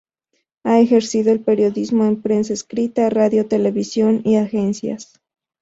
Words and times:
Ha 0.63 0.79
ejercido 0.79 1.31
el 1.31 1.41
periodismo 1.41 2.05
en 2.05 2.23
prensa 2.23 2.53
escrita, 2.53 3.07
radio, 3.11 3.47
televisión 3.47 4.21
y 4.25 4.37
agencias. 4.37 5.21